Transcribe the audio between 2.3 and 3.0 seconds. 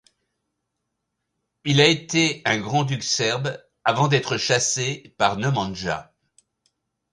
un grand